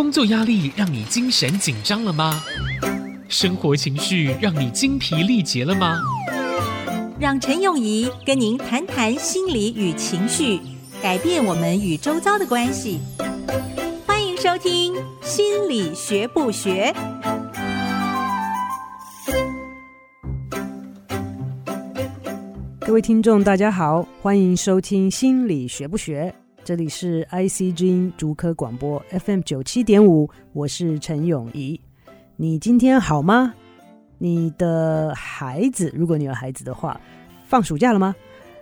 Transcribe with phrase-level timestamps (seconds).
[0.00, 2.42] 工作压力让你精神紧张了吗？
[3.28, 6.00] 生活情绪让你精疲力竭了吗？
[7.18, 10.58] 让陈永仪跟您谈谈心理与情绪，
[11.02, 12.98] 改变我们与周遭的关系。
[14.06, 16.94] 欢迎收听《心理学不学》。
[22.86, 31.80] 各位听众，大家好，欢迎收听《心理学不学》，这里是 IC 之音竹科广播 FM 九七点五，我是陈永仪。
[32.36, 33.54] 你今天好吗？
[34.18, 37.00] 你的孩子，如果你有孩子的话，
[37.46, 38.14] 放暑假了吗？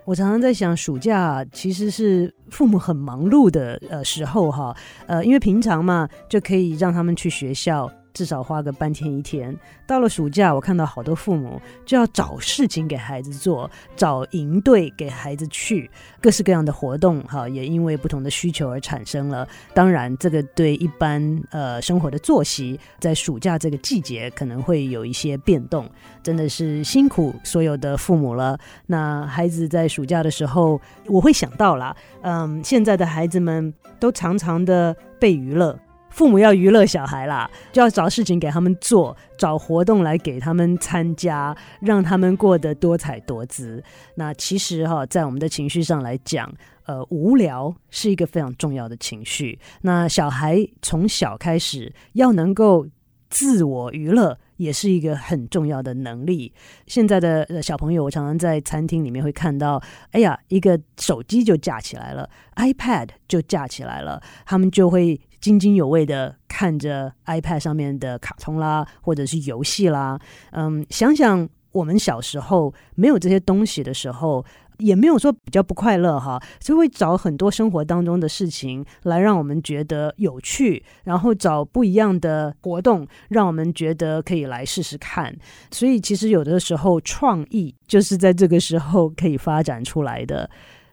[0.04, 4.74] 我常常在想，暑假其实是父母很忙碌的呃时候哈，
[5.06, 7.90] 呃，因为平常嘛，就可以让他们去学校。
[8.12, 9.56] 至少花个半天一天。
[9.86, 15.90] 到了暑假，我看到好多父母就要找事情给孩子做，找营队给孩子去，
[16.20, 19.46] 各式各样的活动哈，也因为不同的需求而产生了。
[19.72, 25.88] 当然，这个对一般呃生活的作息，在暑假这个季节可能会有一些变动，
[26.22, 28.58] 真的是辛苦所有的父母了。
[28.86, 35.78] 那孩子在暑假的时候，我会想到啦，嗯，现在的孩子们都常常的被娱乐。
[36.10, 43.82] 父母要娱乐小孩啦，就要找事情给他们做，找活动来给他们参加，让他们过得多彩多姿。
[44.16, 46.52] 那其实哈，在我们的情绪上来讲，
[46.86, 49.58] 呃，无聊是一个非常重要的情绪。
[49.82, 52.86] 那小孩从小开始要能够
[53.30, 56.52] 自我娱乐，也是一个很重要的能力。
[56.86, 65.20] 现在的小朋友，我常常在餐厅里面会看到，哎呀，一个手机就架起来了，iPad 就架起来了，他们就会。
[65.40, 70.18] 津津有味的看着 iPad 上面的卡通啦，或者是游戏啦，
[70.50, 74.44] 嗯，想想我们小时候没有这些东西的时候，
[74.78, 85.36] 也没有说比较不快乐哈，就会找很多生活当中的事情来让我们觉得有趣，然后找不一样的活动，让我们觉得可以来试试看。
[85.70, 90.48] 所以其实有的时候创意就是在这个时候可以发展出来的。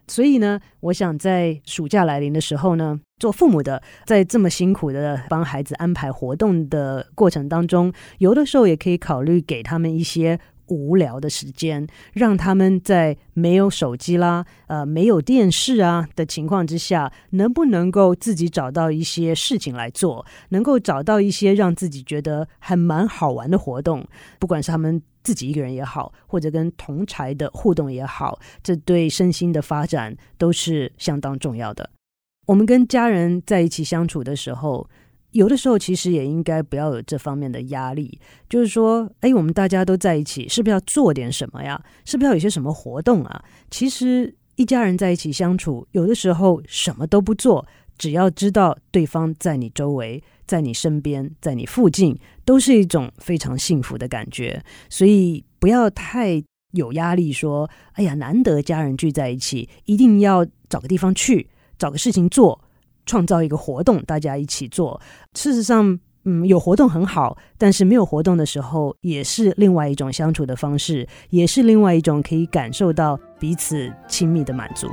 [0.08, 24.08] 所以呢，我想在暑假来临的时候呢，做父母的在这么辛苦的帮孩子安排活动的过程当中，有的时候也可以考虑给他们一些无聊的时间，让他们在没有手机啦、呃没有电视啊的情况之下，能不能够自己找到一些事情来做，能够找到一些让自己觉得还蛮好玩的活动，
[24.40, 25.02] 不管是他们。
[25.26, 31.90] 自己一个人也好，或者跟同才的互动也好，这对身心的发展都是相当重要的。
[32.46, 34.88] 我们跟家人在一起相处的时候，
[35.36, 38.18] 有的时候其实也应该不要有这方面的压力，
[38.50, 41.80] 就是说，哎，我们大家都在一起，是不是要做点什么呀？
[42.06, 43.44] 是不是要有些什么活动啊？
[43.70, 47.68] 其实一家人在一起相处，有的时候什么都不做。
[47.98, 54.64] 只要知道对方在你周围，在你身边，在你附近，都是一种非常幸福的感觉。
[54.90, 56.42] 所以不要太
[56.72, 62.65] 有压力，说：“哎呀，难得家人聚在一起，一定要找个地方去，找个事情做，
[63.06, 65.00] 创造一个活动，大家一起做。”
[65.34, 74.88] 事实上，嗯，有活动很好，但是没有活动的时候，也是另外一种相处的方式，也是另外一种可以感受到彼此亲密的满足。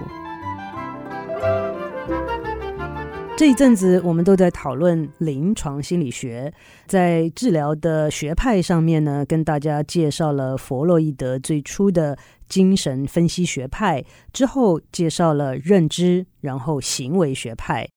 [3.35, 6.53] 这一阵子，我们都在讨论临床心理学，
[6.87, 17.89] 在治疗的学派上面呢，跟大家介绍了弗洛伊德最初的精神分析学派，之后介绍了认知，然后行为学派。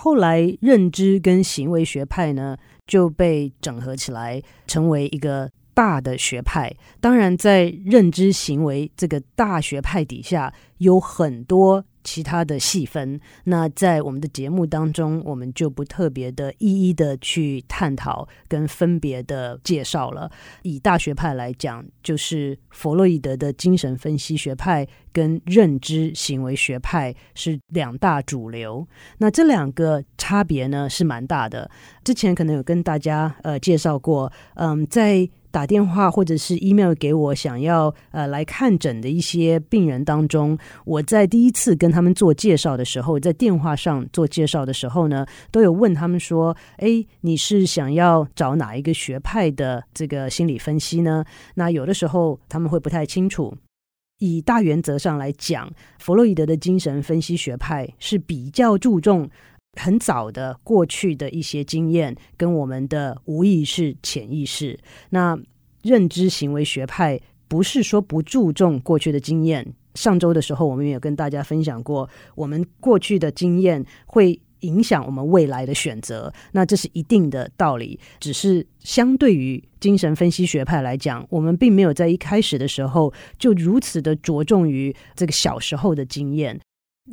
[0.00, 6.72] 后来，认知跟行为学派呢就被整合起来，成为一个大的学派。
[7.00, 11.84] 当然，在认知行为这个大学派底下，有很多。
[12.08, 20.30] 其他的细分，那在我们的节目当中，我们就不特别的一一的去探讨跟分别的介绍了。
[20.62, 28.88] 以大学派来讲，就是弗洛伊德的精神分析学派跟认知行为学派是两大主流。
[29.18, 31.70] 那这两个差别呢是蛮大的。
[32.02, 35.28] 之前可能有跟大家呃介绍过，嗯，在。
[35.50, 51.24] 打电话或者是 email 给我想要呃来看诊的一些病人当中，我在第一次跟他们做介绍的时候，在电话上做介绍的时候呢，都有问他们说：“诶，你是想要找哪一个学派的这个心理分析呢？”
[51.56, 53.54] 那有的时候他们会不太清楚。
[54.20, 55.70] 以大原则上来讲，
[56.00, 59.30] 弗洛伊德的精神分析学派是比较注重。
[59.78, 64.78] 很早的过去的一些经验，跟我们的无意识、潜意识。
[65.10, 65.38] 那
[65.82, 69.74] 认知行为学派不是说不注重过去的经验。
[69.94, 77.98] 上周的时候，我们也跟大家分享过，我们过去的经验会影响我们未来的选择，那这是一定的道理。
[78.20, 86.60] 只是相对于精神分析学派来讲，我们并没有在一开始的时候就如此的着重于这个小时候的经验。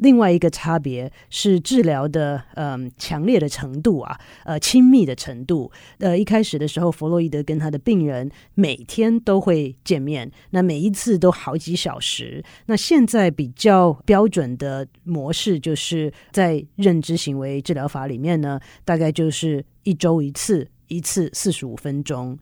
[0.01, 5.71] 另外一个差别是治疗的，嗯，强烈的程度啊，呃，亲密的程度。
[5.99, 12.43] 呃，一开始的时候，弗洛伊德跟他的病人每天都会见面，那每一次都好几小时。
[12.65, 22.37] 那现在比较标准的模式，就是在认知行为治疗法里面呢，大概就是一周一次，一次四十五分钟。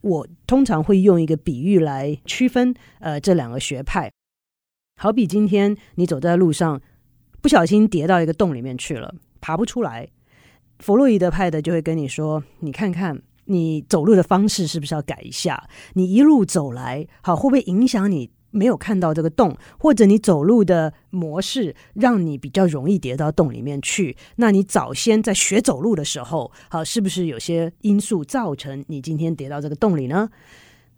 [0.00, 4.10] 我通常会用一个比喻来区分，呃，这两个学派。
[5.00, 6.80] 好比今天你走在路上，
[7.40, 10.08] 不小心跌到一个洞里面去了，爬不出来。
[10.80, 15.68] 弗洛伊德派的就会跟你说：“你看看，你走路的方式是不是要改一下？
[15.94, 19.56] 你一路走来，好，会不会影响你没有看到这个洞？
[19.78, 24.16] 或者你走路的模式让你比较容易跌到洞里面去？
[24.36, 30.30] 那你早先在学走路的时候，好，是不是有些因素造成你今天跌到这个洞里呢？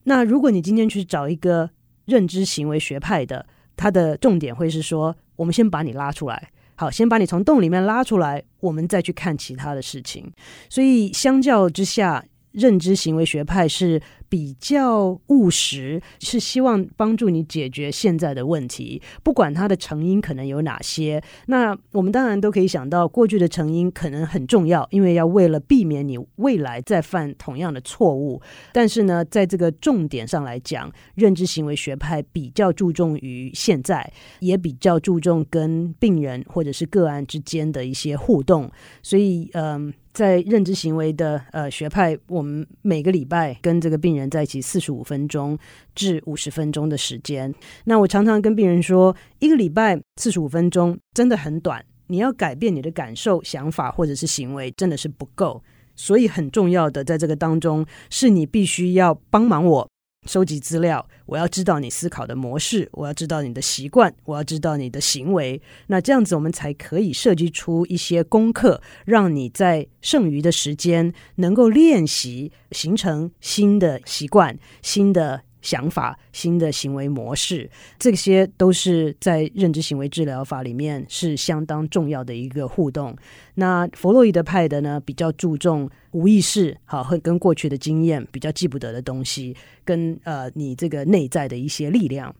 [0.04, 1.70] 那如果你今天去找一个
[2.04, 3.46] 认知行为学派的，
[3.80, 10.30] 它的重点会是说，我们先把你拉出来，好，先把你从洞里面拉出来，我们再去看其他的事情。
[10.68, 12.22] 所以相较之下，
[12.52, 13.98] 认知行为学派是
[14.30, 21.20] 比较务实，是希望帮助你解决现在的问题，不管它的成因可能有哪些。
[21.46, 28.40] 那我们当然都可以想到，过去的成因可能很重要，因为要为了避免你未来再犯同样的错误。
[28.72, 38.70] 但是呢，在这个重点上来讲，认知行为学派比较注重于现在，也比较注重跟病人或者是个案之间的一些互动。
[39.02, 39.92] 所以，嗯。
[40.12, 45.56] 在认知行为的呃学派，我们每个礼拜跟这个病人在一起四十五分钟
[45.94, 47.54] 至五十分钟的时间。
[47.84, 55.62] 那我常常跟病人说，一个礼拜四十五分钟真的很短，你要改变你的感受、想法或者是行为，真的是不够。
[55.94, 59.88] 所以很重要的，在这个当中，是你必须要帮忙我。
[60.26, 65.60] 收集资料，我要知道你思考的模式，我要知道你的习惯，我要知道你的行为。
[65.86, 75.42] 那这样子，我们才可以设计出一些功课，让你在剩余的时间能够练习，形成新的习惯，新的。
[75.62, 77.68] 想法、新的行为模式，
[77.98, 83.16] 这些都是在认知行为治疗法里面是相当重要的一个互动。
[83.54, 89.54] 那弗洛伊德派的呢，比较注重无意识，好，会跟过去的经验比较记不得的东西，
[89.84, 92.34] 跟呃你这个内在的一些力量。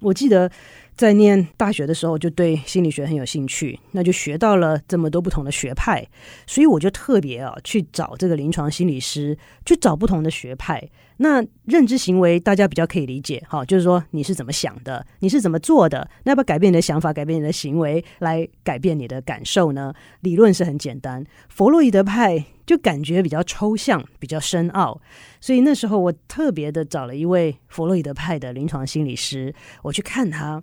[0.00, 0.50] 我记得
[0.96, 6.04] 在念大学的时候，就对心理学很有兴趣，那就学到了这么多不同的学派，
[6.44, 10.82] 所以我就特别啊去找这个临床心理师，去找不同的学派。
[11.22, 19.94] 那认知行为大家比较可以理解，哈，就是说你是怎么想的，你是怎么做的，那要不要改变你的想法，改变你的行为，来改变你的感受呢？
[20.22, 25.00] 理论是很简单，弗洛伊德派就感觉比较抽象，比较深奥，
[25.40, 30.60] 所以那时候我特别的找了一位弗洛伊德派的临床心理师，我去看他，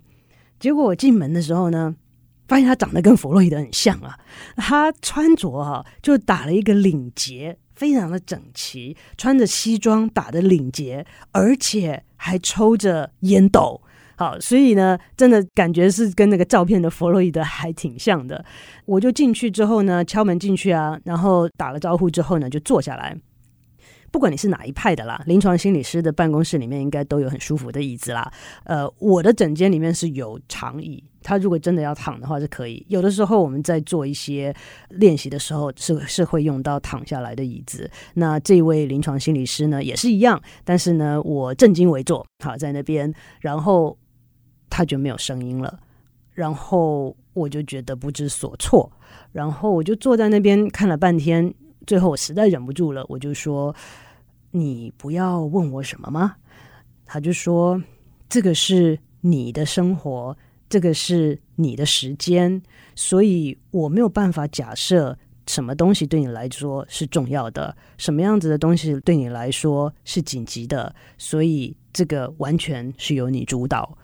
[0.58, 1.96] 结果我进门的时候呢，
[2.46, 4.18] 发现他长得跟弗洛伊德很像啊，
[4.56, 7.56] 他穿着哈就打了一个领结。
[7.80, 13.80] 非常的整齐，穿着西装打的领结，而且还抽着烟斗，
[14.16, 18.44] 好，所以呢，真的感觉是跟那个照片的弗洛伊德还挺像的。
[18.84, 23.16] 我就进去之后呢，敲门进去啊，然后打了招呼之后呢，就坐下来。
[24.10, 28.30] 不管你是哪一派的啦，临床心理师的办公室里面应该都有很舒服的椅子啦。
[28.64, 32.84] 呃，我的诊间里面是有长椅，他如果真的要躺的话是可以。
[32.88, 34.52] 有的时候我们在做一些
[34.88, 37.88] 练习的时候是是会用到躺下来的椅子。
[38.14, 43.96] 那这位临床心理师呢也是一样，但是呢我正襟危坐，好在那边，然后
[44.68, 45.78] 他就没有声音了，
[46.32, 48.90] 然后我就觉得不知所措，
[49.30, 51.54] 然后我就坐在那边看了半天。
[51.90, 53.74] 最后我实在忍不住了，我就说
[54.52, 56.36] ：“你不要问我什么吗？”
[57.04, 57.82] 他就说
[58.30, 60.36] ：“这个是你的生活，
[60.68, 62.62] 这个是你的时间，
[62.94, 65.18] 所以我没有办法假设
[65.48, 73.98] 什么东西对你来说是重要的，什么样子的东西对你来说是紧急的，所以这个完全是由你主导。”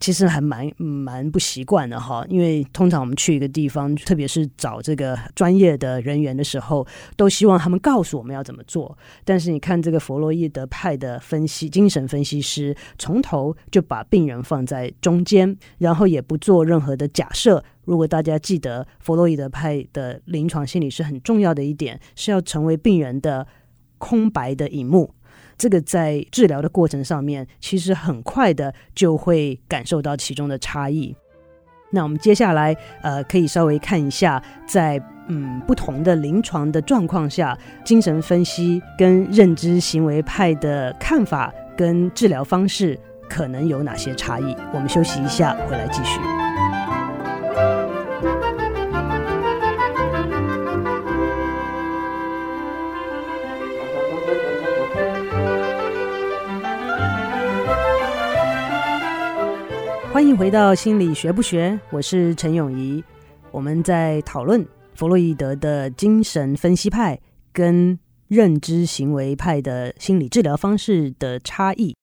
[0.00, 6.86] 其实还蛮蛮不习惯的哈，因为通常我们去一个地方，特别是找这个专业的人员的时候，
[7.16, 8.96] 都希望他们告诉我们要怎么做。
[9.24, 17.64] 但是你看这个弗洛伊德派的分析，精神分析师从头就把病人放在中间，然后也不做任何的假设。
[17.84, 23.46] 如果大家记得弗洛伊德派的临床心理是很重要的一点，是要成为病人的
[23.96, 25.12] 空白的荧幕。
[25.58, 31.14] 这个在治疗的过程上面，其实很快的就会感受到其中的差异。
[31.90, 42.98] 那我们接下来呃，可以稍微看一下在，嗯不同的临床的状况下，精神分析跟认知行为派的看法跟治疗方式
[43.28, 44.54] 可能有哪些差异。
[44.72, 46.20] 我们休息一下，回来继续。
[60.18, 63.04] 欢迎回到心理学不学，我是陈永仪。
[63.52, 67.16] 我们在讨论弗洛伊德的精神分析派
[67.52, 67.96] 跟
[68.26, 71.94] 认知行为派的心理治疗方式的差异。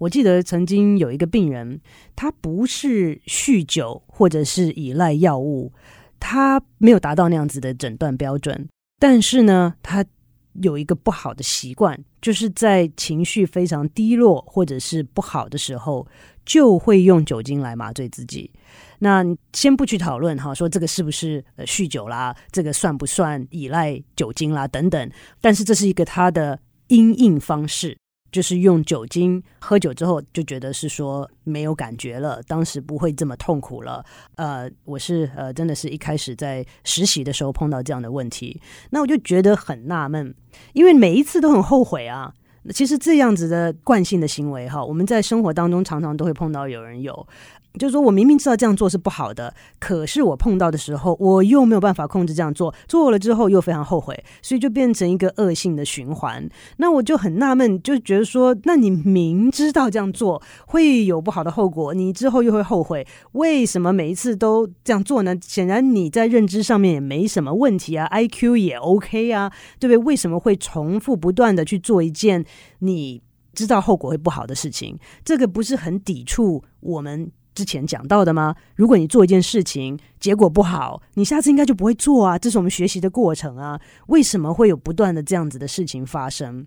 [0.00, 1.80] 我记得曾经有一个病人，
[2.16, 5.72] 他不是酗酒或者是依赖药物，
[6.18, 8.68] 他没有达到那样子的诊断标准，
[8.98, 10.04] 但是呢，他
[10.62, 16.06] 有一个不好的习惯，就是在情绪非常低落或者是不好的时候。
[16.48, 18.50] 就会用酒精来麻醉自己。
[19.00, 19.22] 那
[19.52, 25.10] 先不去讨论哈，说这个是不是呃酗酒啦，这个算不算依赖酒精啦等等。
[25.42, 27.98] 但是这是一个他的因应方式，
[28.30, 34.04] 就是用酒精喝酒之后就觉得是说没有感觉了，当时不会这么痛苦了。
[34.36, 40.34] 呃，我是呃真的是一开始在实习的时候碰到这样的问题，那我就觉得很纳闷，
[40.72, 42.34] 因为每一次都很后悔啊。
[42.74, 47.26] 其实这样子的惯性的行为，哈，我们在生活当中常常都会碰到有人有。
[47.78, 56.46] 就是说我明明知道这样做是不好的，可是我碰到的时候，我又没有办法控制这样做，做了之后又非常后悔，所以就变成一个恶性的循环。
[56.78, 65.34] 那我就很纳闷，就觉得说，那你明知道这样做会有不好的后果，你之后又会后悔，为什么每一次都这样做呢？
[65.40, 69.98] 显然你在认知上面也没什么问题啊，IQ 也 OK 啊，对不对？
[69.98, 72.44] 为什么会重复不断的去做一件
[72.80, 74.98] 你知道后果会不好的事情？
[75.24, 78.54] 这个不是很抵触我们之前讲到的吗？
[78.76, 82.38] 如果你做一件事情结果不好，你下次应该就不会做啊。
[82.38, 83.80] 这是我们学习的过程啊。
[84.06, 86.64] 为什么会有不断的这样子的事情发生？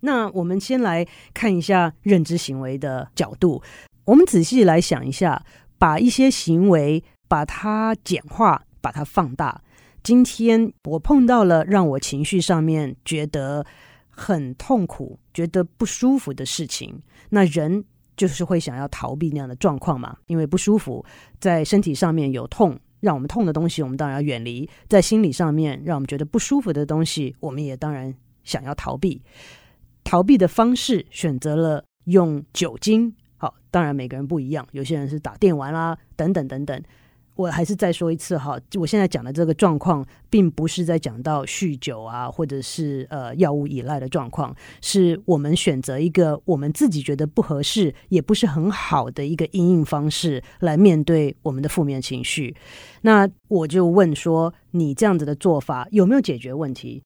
[0.00, 3.62] 那我们先来看一下认知行为的角度。
[4.04, 5.42] 我们仔细来想一下，
[5.78, 9.62] 把一些行为把它简化，把它放大。
[10.02, 13.64] 今天我碰到了让我情绪上面觉得
[14.10, 17.00] 很痛苦、觉得不舒服的事情，
[17.30, 17.82] 那人。
[18.16, 21.04] 就是会想要逃避那样的状况嘛，因为不舒服，
[21.40, 28.14] 在身体上面有痛，让我们痛的东西，我们当然要远离；在心理上面，让我们觉得不舒服的东西，我们也当然
[28.44, 29.22] 想要逃避。
[30.04, 36.82] 逃避的方式选择了用酒精，好，当然每个人不一样，有些人是打电玩啦，等等等等。
[37.34, 52.56] 我还是再说一次哈，我现在讲的这个状况，并不是在讲到酗酒啊，或者是呃药物依赖的状况，是我们选择一个我们自己觉得不合适，也不是很好的一个因应方式来面对我们的负面情绪。
[53.02, 57.02] 那我就问说，你这样子的做法有没有解决问题？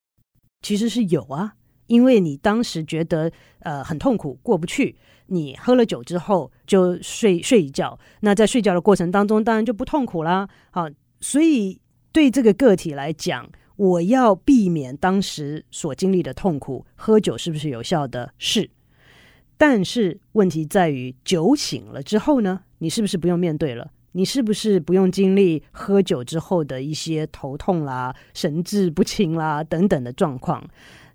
[0.63, 1.55] 其实是有啊，
[1.87, 4.97] 因为你当时觉得呃很痛苦，过不去。
[5.29, 10.49] 你喝了酒之后就睡睡一觉，那在睡觉的过程当中，当然就不痛苦啦。
[10.71, 10.89] 好，
[11.21, 11.81] 所以
[12.13, 18.33] 对这个个体来讲，我要避免当时所经历的痛苦，喝酒是不是有效的？
[18.39, 18.71] 是。
[19.59, 23.91] 但是问题在于，酒醒了之后呢，你是不是不用面对了？
[24.13, 30.63] 你是不是不用经历喝酒之后的一些头痛啦、神志不清啦等等的状况？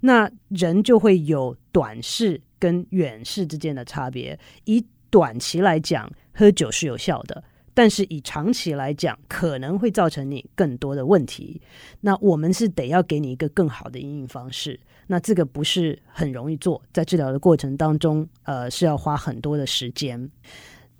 [0.02, 4.38] 那人就会有短视跟远视之间的差别。
[4.66, 7.44] 以短期来讲，喝酒是有效的，
[7.74, 11.62] 但是以长期来讲，可能会造成你更多的问题。
[12.02, 14.80] 那我们是得要给你一个更好的因应方式。
[15.08, 20.30] 那这个不是很容易做，在治疗的过程当中，呃，是要花很多的时间。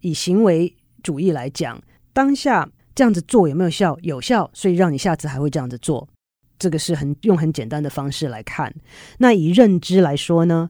[0.02, 1.82] 以行为主义来讲，
[2.12, 3.98] 当下这样子做有没有效？
[4.02, 6.10] 有效，所以让你下次还会这样子做。
[6.62, 8.72] 这个是很用很简单的方式来看。
[9.18, 10.70] 那以认知来说呢，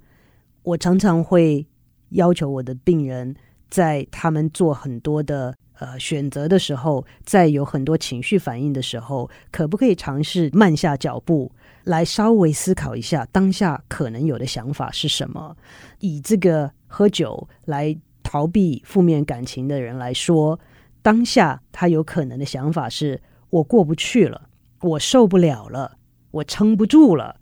[0.63, 1.67] 我常常会
[2.11, 3.35] 要求我的病人，
[3.69, 11.51] 在他们做很多的呃选择的时候，在有很多情绪反应的时候，可不可以尝试慢下脚步，
[11.83, 15.53] 来稍微思考一下当下可能有的想法是什么？
[15.99, 17.93] 以这个喝酒来
[18.23, 20.57] 逃避负面感情的人来说，
[21.01, 24.47] 当下他有可能的想法是：我过不去了。
[24.81, 25.97] 我受不了了，
[26.31, 27.37] 我撑不住了。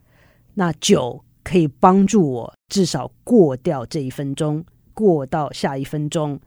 [0.56, 6.40] 那酒可以帮助我至少过掉这一分钟，过到下一分钟。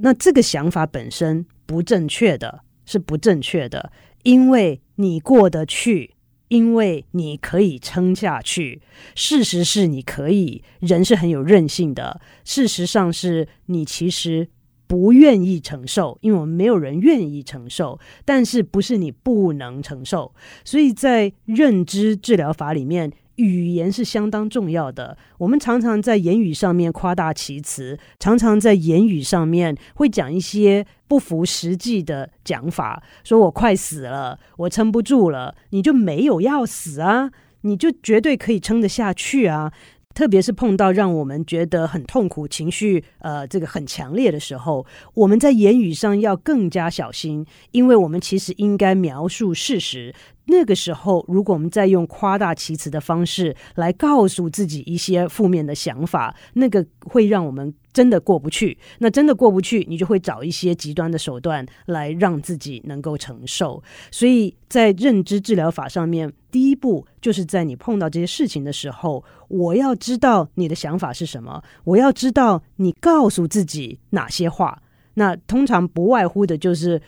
[0.00, 3.90] 那这个想法本身不正确的，是不正确的，
[4.22, 6.14] 因为你过得去，
[6.48, 8.82] 因为你可以撑下去。
[9.14, 12.20] 事实是你可以，人是很有韧性的。
[12.44, 14.48] 事实上是你其实
[14.86, 20.32] 不愿意承受，因为我们没有人愿意承受，但是不是你不能承受。
[20.64, 25.16] 所以在认知治疗法里面，语言是相当重要的。
[25.38, 37.30] 我们常常在言语上面夸大其词，常常在言语上面会讲一些不符实际的讲法，说我快死了，我撑不住了，你就没有要死啊，
[37.62, 39.72] 你就绝对可以撑得下去啊。
[40.14, 50.14] 特别是碰到让我们觉得很痛苦、情绪呃这个很强烈的时候，我们在言语上要更加小心，因为我们其实应该描述事实。
[50.46, 58.76] 那个时候，如果我们再用夸大其词的方式来告诉自己一些负面的想法，那个会让我们真的过不去。
[58.98, 63.82] 那真的过不去，你就会找一些极端的手段来让自己能够承受。
[64.10, 74.82] 所以在认知治疗法上面，第一步就是在你碰到这些事情的时候，我要知道你的想法是什么，我要知道你告诉自己哪些话。
[75.14, 77.00] 那通常不外乎的就是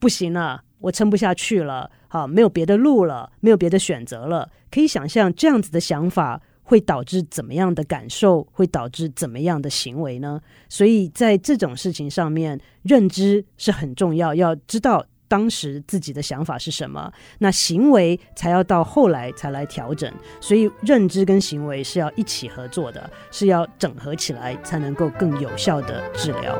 [0.00, 1.90] 不行了，我撑不下去了。
[2.14, 4.48] 啊，没有别的路了，没有别的选择了。
[4.70, 10.40] 可以想象这样子的想法会导致怎么样的感受，会导致怎么样的行为呢？
[10.68, 20.08] 所以在这种事情上面，认知是很重要，要知道当时自己的想法是什么，那行为才要到后来才来调整。
[20.40, 26.56] 所以认知跟行为是要一起合作的，是要整合起来才能够更有效的治疗。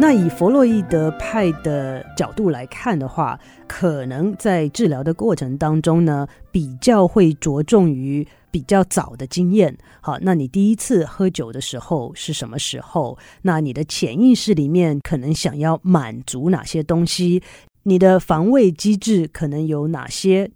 [0.00, 3.38] 那以弗洛伊德派的角度来看的话，
[3.68, 9.76] 可能在治疗的过程当中呢，比较会着重于比较早的经验。
[10.00, 13.18] 好，那你第一次喝酒的时候是什么时候？
[13.42, 17.42] 那你的潜意识里面可能想要满足哪些东西？
[17.82, 20.50] 你的防卫机制可能有哪些？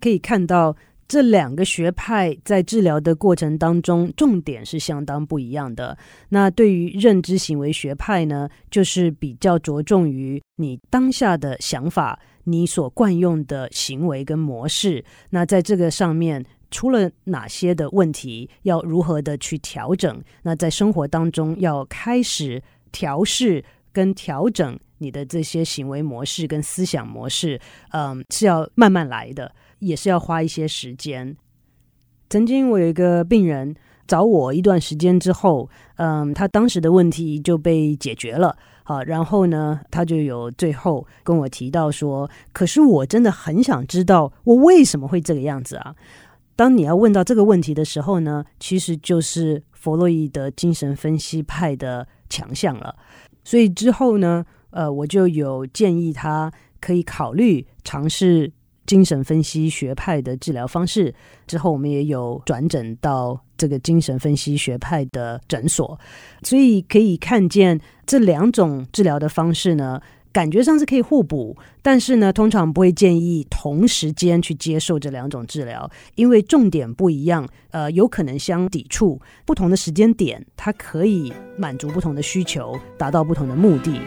[0.00, 0.76] 可以看到。
[1.08, 5.96] 这两个学派在治疗的过程当中，重点是相当不一样的。
[6.28, 15.02] 那对于认知行为学派呢，就是比较着重于你当下的想法，你所惯用的行为跟模式。
[15.30, 20.22] 那在这个上面出了哪些的问题，要如何的去调整？
[20.42, 27.58] 那在生活当中要开始调试跟调整你的这些行为模式跟思想模式，
[27.92, 29.50] 嗯，是要慢慢来的。
[29.78, 31.36] 也是要花一些时间。
[32.30, 33.74] 曾经我有一个病人
[34.06, 38.56] 找我一段时间之后，嗯，他当时的问题就被解决了。
[38.84, 45.94] 好，然后呢，他就有最后跟我提到说：“可是我真的很想知道，我为什么会这个样子啊？”
[46.56, 52.96] 当你要问到这个问题的时候呢，其实就是弗洛伊德精神分析派的强项了。
[53.44, 58.52] 所以之后呢，呃，我就有建议他可以考虑尝试。
[58.88, 61.14] 精神分析学派的治疗方式
[61.46, 65.96] 之后，我们也有转诊到这个精神分析学派的诊所，
[66.42, 70.00] 所以可以看见这两种治疗的方式呢，
[70.32, 79.20] 感觉上是可以互补，但是呢，通常不会建议同时间去接受这两种治疗，因为重点不一样，呃，有可能相抵触。
[79.44, 84.00] 不同的时间点，它可以满足不同的需求，达到不同的目的。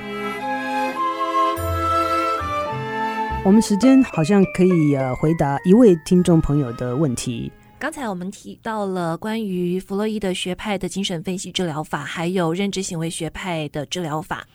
[3.44, 7.52] 我们时间好像可以呃回答一位听众朋友的问题。
[7.80, 14.46] 刚才我们提到了关于弗洛伊德学派的精神分析治疗法，还有认知行为学派的治疗法。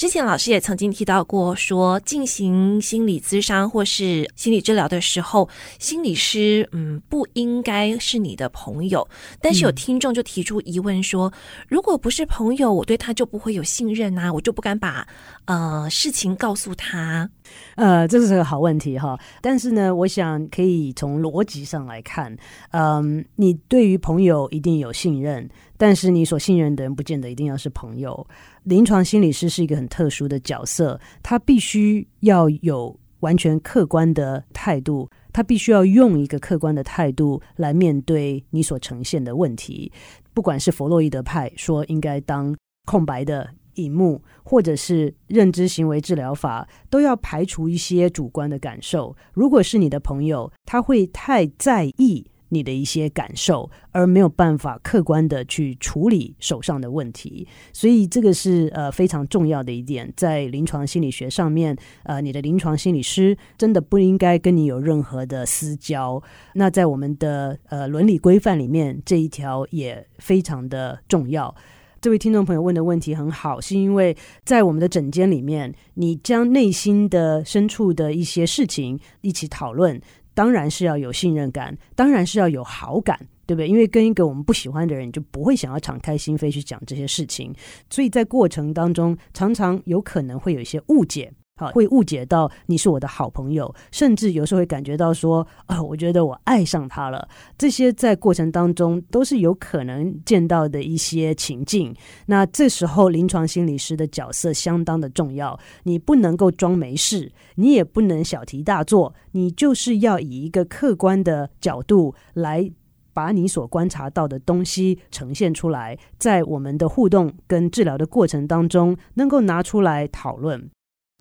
[0.00, 5.46] 之前老师也曾经提到过，说进行心理咨商或是心理治疗的时候，
[5.78, 9.06] 心理师嗯不应该是你的朋友。
[9.42, 11.30] 但是有听众就提出疑问说，
[11.68, 15.06] 如果不是朋友，我对他就不会有信任啊，我就不敢把
[15.44, 17.28] 呃事情告诉他。
[17.74, 19.20] 呃，这是个好问题哈。
[19.42, 22.34] 但是呢，我想可以从逻辑上来看，
[22.70, 25.46] 嗯、你对于朋友一定有信任，
[25.80, 28.26] 但是你所信任的人不见得一定要是朋友。
[28.64, 39.90] 临床心理师是一个很特殊的角色，他必须要有完全客观的态度，他必须要用一个客观的态度来面对你所呈现的问题。
[40.34, 49.16] 不管是弗洛伊德派说应该当空白的荧幕，或者是认知行为治疗法，都要排除一些主观的感受。
[49.32, 52.29] 如果是你的朋友，他会太在意。
[52.50, 66.22] 你的一些感受，而没有办法客观的去处理手上的问题，所以这个是呃非常重要的一点，在临床心理学上面，呃，你的临床心理师真的不应该跟你有任何的私交。
[66.54, 71.54] 那在我们的呃伦理规范里面，这一条也非常的重要。
[72.02, 80.00] 这位听众朋友问的问题很好，是因为在我们的诊间里面，你将内心的深处的一些事情一起讨论，
[80.34, 83.68] 当然是要有信任感，当然是要有好感，对不对？
[83.68, 87.54] 因为跟一个我们不喜欢的人，就不会想要敞开心扉去讲这些事情，
[87.90, 91.32] 所以在过程当中，常常有可能会有一些误解。
[91.68, 97.28] 会误解到你是我的好朋友，甚至有时候会感觉到说，啊、哦，我觉得我爱上他了。
[97.58, 101.94] 这些在过程当中都是有可能见到的一些情境。
[102.26, 105.58] 那这时候，临床心理师的角色相当的重要。
[105.84, 112.70] 你不能够装没事，你也不能小题大做，你就是要以一个客观的角度来
[113.12, 120.70] 把你所观察到的东西呈现出来，在我们的互动跟治疗的过程当中，能够拿出来讨论。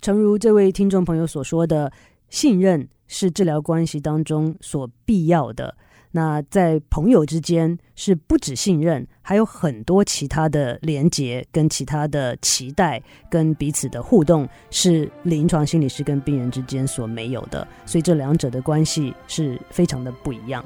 [0.02, 1.92] 诚如这位听众朋友所说的，
[2.30, 5.76] 信任是治疗关系当中所必要的。
[6.12, 17.68] 那在朋友之间是不止信任，还有很多其他的连结、跟其他的期待、跟彼此的互动，是临床心理师跟病人之间所没有的。
[17.86, 20.66] 所以这两者的关系是非常的不一样。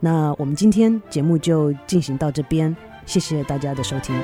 [0.00, 4.14] 那我们今天节目就进行到这边，谢谢大家的收听。